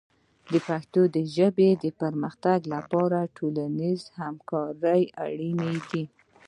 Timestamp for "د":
0.51-0.53, 1.83-1.85